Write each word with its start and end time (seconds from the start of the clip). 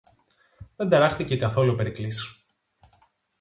Δεν 0.75 0.89
ταράχθηκε 0.89 1.37
καθόλου 1.37 1.71
ο 1.71 1.75
Περικλής 1.75 2.43